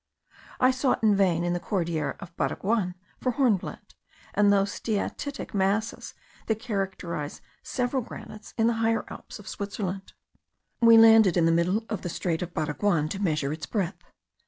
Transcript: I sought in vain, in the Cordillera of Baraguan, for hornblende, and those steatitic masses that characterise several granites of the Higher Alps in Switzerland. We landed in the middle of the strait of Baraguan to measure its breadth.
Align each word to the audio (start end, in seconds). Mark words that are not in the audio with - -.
I 0.59 0.71
sought 0.71 1.03
in 1.03 1.15
vain, 1.15 1.43
in 1.43 1.53
the 1.53 1.59
Cordillera 1.59 2.15
of 2.19 2.35
Baraguan, 2.35 2.95
for 3.19 3.33
hornblende, 3.33 3.93
and 4.33 4.51
those 4.51 4.71
steatitic 4.71 5.53
masses 5.53 6.15
that 6.47 6.57
characterise 6.59 7.39
several 7.61 8.01
granites 8.01 8.55
of 8.57 8.65
the 8.65 8.73
Higher 8.81 9.05
Alps 9.09 9.37
in 9.37 9.45
Switzerland. 9.45 10.13
We 10.81 10.97
landed 10.97 11.37
in 11.37 11.45
the 11.45 11.51
middle 11.51 11.85
of 11.87 12.01
the 12.01 12.09
strait 12.09 12.41
of 12.41 12.51
Baraguan 12.55 13.09
to 13.09 13.19
measure 13.21 13.53
its 13.53 13.67
breadth. 13.67 14.03